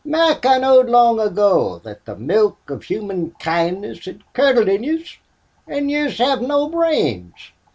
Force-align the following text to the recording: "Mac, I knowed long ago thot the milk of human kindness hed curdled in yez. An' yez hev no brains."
"Mac, 0.03 0.47
I 0.47 0.57
knowed 0.57 0.89
long 0.89 1.19
ago 1.19 1.77
thot 1.83 2.05
the 2.05 2.15
milk 2.15 2.71
of 2.71 2.81
human 2.85 3.35
kindness 3.39 4.03
hed 4.05 4.23
curdled 4.33 4.67
in 4.67 4.81
yez. 4.83 5.17
An' 5.67 5.89
yez 5.89 6.17
hev 6.17 6.41
no 6.41 6.67
brains." 6.69 7.51